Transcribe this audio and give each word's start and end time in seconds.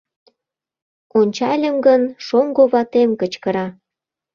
Ончальым 1.19 1.75
гын, 1.85 2.01
шоҥго 2.25 2.63
ватем 2.71 3.09
кычкыра. 3.19 3.67